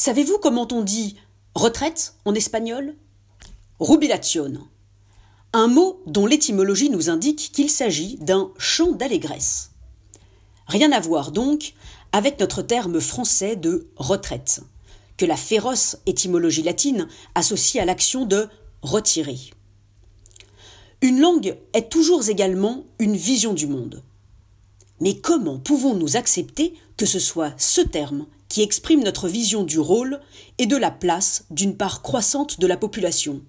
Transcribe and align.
Savez-vous 0.00 0.38
comment 0.38 0.66
on 0.72 0.80
dit 0.80 1.16
retraite 1.54 2.14
en 2.24 2.34
espagnol? 2.34 2.94
Rubilation. 3.80 4.66
Un 5.52 5.66
mot 5.66 6.00
dont 6.06 6.24
l'étymologie 6.24 6.88
nous 6.88 7.10
indique 7.10 7.50
qu'il 7.52 7.68
s'agit 7.68 8.16
d'un 8.16 8.50
chant 8.56 8.92
d'allégresse. 8.92 9.72
Rien 10.66 10.90
à 10.92 11.00
voir 11.00 11.32
donc 11.32 11.74
avec 12.12 12.40
notre 12.40 12.62
terme 12.62 12.98
français 12.98 13.56
de 13.56 13.88
retraite, 13.96 14.62
que 15.18 15.26
la 15.26 15.36
féroce 15.36 15.98
étymologie 16.06 16.62
latine 16.62 17.06
associe 17.34 17.82
à 17.82 17.84
l'action 17.84 18.24
de 18.24 18.48
retirer. 18.80 19.38
Une 21.02 21.20
langue 21.20 21.58
est 21.74 21.92
toujours 21.92 22.26
également 22.30 22.84
une 23.00 23.16
vision 23.16 23.52
du 23.52 23.66
monde. 23.66 24.02
Mais 24.98 25.18
comment 25.18 25.58
pouvons-nous 25.58 26.16
accepter 26.16 26.72
que 26.96 27.04
ce 27.04 27.18
soit 27.18 27.52
ce 27.58 27.82
terme 27.82 28.24
qui 28.50 28.60
exprime 28.60 29.02
notre 29.02 29.28
vision 29.28 29.62
du 29.62 29.78
rôle 29.78 30.20
et 30.58 30.66
de 30.66 30.76
la 30.76 30.90
place 30.90 31.46
d'une 31.50 31.76
part 31.76 32.02
croissante 32.02 32.60
de 32.60 32.66
la 32.66 32.76
population. 32.76 33.40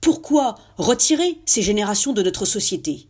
Pourquoi 0.00 0.54
retirer 0.78 1.40
ces 1.44 1.60
générations 1.60 2.14
de 2.14 2.22
notre 2.22 2.46
société? 2.46 3.08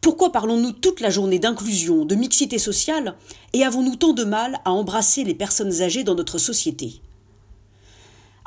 Pourquoi 0.00 0.32
parlons-nous 0.32 0.72
toute 0.72 1.00
la 1.00 1.10
journée 1.10 1.38
d'inclusion, 1.38 2.06
de 2.06 2.14
mixité 2.14 2.58
sociale, 2.58 3.16
et 3.52 3.62
avons-nous 3.64 3.96
tant 3.96 4.14
de 4.14 4.24
mal 4.24 4.60
à 4.64 4.72
embrasser 4.72 5.22
les 5.22 5.34
personnes 5.34 5.82
âgées 5.82 6.02
dans 6.02 6.14
notre 6.14 6.38
société? 6.38 7.02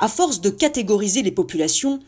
À 0.00 0.08
force 0.08 0.40
de 0.40 0.50
catégoriser 0.50 1.22
les 1.22 1.30
populations, 1.30 2.00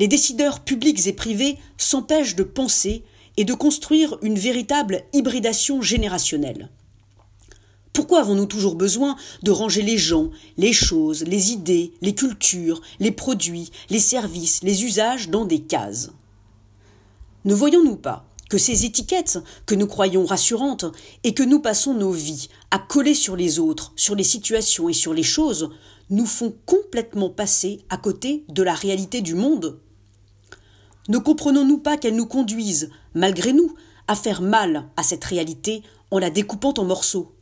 les 0.00 0.08
décideurs 0.08 0.60
publics 0.60 1.06
et 1.06 1.12
privés 1.12 1.58
s'empêchent 1.78 2.34
de 2.34 2.42
penser 2.42 3.04
et 3.36 3.44
de 3.44 3.54
construire 3.54 4.18
une 4.22 4.38
véritable 4.38 5.04
hybridation 5.12 5.80
générationnelle. 5.80 6.68
Pourquoi 8.00 8.20
avons-nous 8.20 8.46
toujours 8.46 8.76
besoin 8.76 9.14
de 9.42 9.50
ranger 9.50 9.82
les 9.82 9.98
gens, 9.98 10.30
les 10.56 10.72
choses, 10.72 11.22
les 11.24 11.52
idées, 11.52 11.92
les 12.00 12.14
cultures, 12.14 12.80
les 12.98 13.10
produits, 13.10 13.70
les 13.90 14.00
services, 14.00 14.62
les 14.62 14.84
usages 14.84 15.28
dans 15.28 15.44
des 15.44 15.60
cases? 15.60 16.10
Ne 17.44 17.52
voyons-nous 17.52 17.96
pas 17.96 18.24
que 18.48 18.56
ces 18.56 18.86
étiquettes 18.86 19.38
que 19.66 19.74
nous 19.74 19.86
croyons 19.86 20.24
rassurantes 20.24 20.86
et 21.24 21.34
que 21.34 21.42
nous 21.42 21.60
passons 21.60 21.92
nos 21.92 22.10
vies 22.10 22.48
à 22.70 22.78
coller 22.78 23.12
sur 23.12 23.36
les 23.36 23.58
autres, 23.58 23.92
sur 23.96 24.14
les 24.14 24.24
situations 24.24 24.88
et 24.88 24.94
sur 24.94 25.12
les 25.12 25.22
choses, 25.22 25.68
nous 26.08 26.24
font 26.24 26.54
complètement 26.64 27.28
passer 27.28 27.84
à 27.90 27.98
côté 27.98 28.46
de 28.48 28.62
la 28.62 28.72
réalité 28.72 29.20
du 29.20 29.34
monde? 29.34 29.78
Ne 31.10 31.18
comprenons-nous 31.18 31.78
pas 31.78 31.98
qu'elles 31.98 32.16
nous 32.16 32.24
conduisent, 32.24 32.88
malgré 33.12 33.52
nous, 33.52 33.74
à 34.08 34.14
faire 34.14 34.40
mal 34.40 34.88
à 34.96 35.02
cette 35.02 35.24
réalité 35.26 35.82
en 36.10 36.18
la 36.18 36.30
découpant 36.30 36.72
en 36.78 36.84
morceaux? 36.86 37.34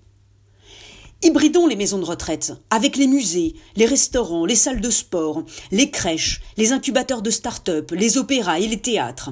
Hybridons 1.20 1.66
les 1.66 1.74
maisons 1.74 1.98
de 1.98 2.04
retraite 2.04 2.52
avec 2.70 2.96
les 2.96 3.08
musées, 3.08 3.56
les 3.74 3.86
restaurants, 3.86 4.46
les 4.46 4.54
salles 4.54 4.80
de 4.80 4.90
sport, 4.90 5.42
les 5.72 5.90
crèches, 5.90 6.40
les 6.56 6.70
incubateurs 6.70 7.22
de 7.22 7.30
start-up, 7.30 7.90
les 7.90 8.18
opéras 8.18 8.60
et 8.60 8.68
les 8.68 8.80
théâtres, 8.80 9.30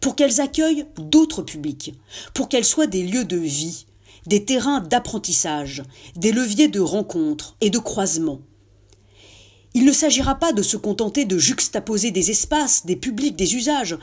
pour 0.00 0.16
qu'elles 0.16 0.40
accueillent 0.40 0.86
d'autres 0.98 1.42
publics, 1.42 1.94
pour 2.34 2.48
qu'elles 2.48 2.64
soient 2.64 2.88
des 2.88 3.04
lieux 3.04 3.24
de 3.24 3.36
vie, 3.36 3.86
des 4.26 4.44
terrains 4.44 4.80
d'apprentissage, 4.80 5.84
des 6.16 6.32
leviers 6.32 6.66
de 6.66 6.80
rencontre 6.80 7.56
et 7.60 7.70
de 7.70 7.78
croisement. 7.78 8.40
Il 9.74 9.84
ne 9.84 9.92
s'agira 9.92 10.34
pas 10.34 10.52
de 10.52 10.62
se 10.62 10.76
contenter 10.76 11.26
de 11.26 11.38
juxtaposer 11.38 12.10
des 12.10 12.32
espaces, 12.32 12.86
des 12.86 12.96
publics, 12.96 13.36
des 13.36 13.54
usages, 13.54 13.96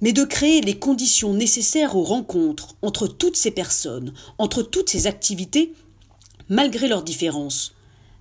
mais 0.00 0.12
de 0.12 0.24
créer 0.24 0.60
les 0.60 0.80
conditions 0.80 1.32
nécessaires 1.32 1.94
aux 1.94 2.02
rencontres 2.02 2.74
entre 2.82 3.06
toutes 3.06 3.36
ces 3.36 3.52
personnes, 3.52 4.12
entre 4.38 4.64
toutes 4.64 4.90
ces 4.90 5.06
activités, 5.06 5.74
malgré 6.48 6.88
leurs 6.88 7.02
différences, 7.02 7.74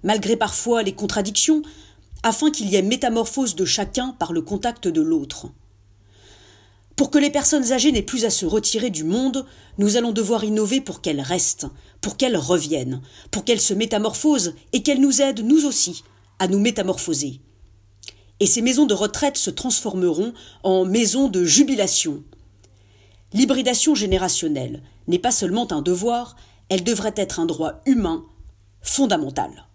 malgré 0.04 0.36
parfois 0.36 0.84
les 0.84 0.94
contradictions, 0.94 1.62
afin 2.24 2.52
qu'il 2.52 2.70
y 2.70 2.76
ait 2.76 2.82
métamorphose 2.82 3.56
de 3.56 3.66
chacun 3.66 4.16
par 4.20 4.34
le 4.34 4.42
contact 4.42 4.88
de 4.88 5.02
l'autre. 5.02 5.48
Pour 6.96 7.10
que 7.10 7.18
les 7.18 7.32
personnes 7.32 7.72
âgées 7.72 7.92
n'aient 7.92 8.04
plus 8.04 8.26
à 8.26 8.30
se 8.30 8.46
retirer 8.46 8.92
du 8.92 9.04
monde, 9.04 9.46
nous 9.78 9.98
allons 9.98 10.12
devoir 10.12 10.44
innover 10.44 10.82
pour 10.82 11.02
qu'elles 11.02 11.22
restent, 11.22 11.66
pour 12.00 12.18
qu'elles 12.18 12.38
reviennent, 12.38 13.02
pour 13.32 13.44
qu'elles 13.44 13.62
se 13.62 13.74
métamorphosent 13.74 14.54
et 14.74 14.84
qu'elles 14.84 15.02
nous 15.02 15.22
aident, 15.22 15.44
nous 15.44 15.66
aussi, 15.66 16.04
à 16.38 16.48
nous 16.48 16.60
métamorphoser. 16.60 17.40
Et 18.40 18.46
ces 18.46 18.62
maisons 18.62 18.86
de 18.86 18.94
retraite 18.94 19.38
se 19.38 19.50
transformeront 19.50 20.34
en 20.64 20.86
maisons 20.86 21.28
de 21.28 21.44
jubilation. 21.44 22.24
L'hybridation 23.34 23.96
générationnelle 23.96 24.84
n'est 25.08 25.20
pas 25.20 25.32
seulement 25.32 25.72
un 25.72 25.82
devoir, 25.82 26.36
elle 26.72 26.86
devrait 26.86 27.14
être 27.18 27.42
un 27.42 27.46
droit 27.46 27.82
humain 27.86 28.24
fondamental. 28.82 29.68